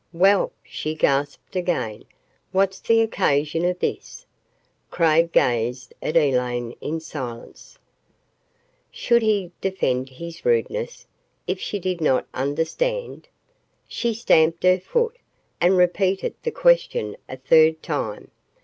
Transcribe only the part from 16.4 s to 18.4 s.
the question a third time.